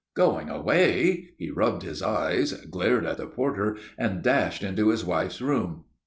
[0.15, 5.41] "Going away!" He rubbed his eyes, glared at the porter, and dashed into his wife's
[5.43, 5.83] room.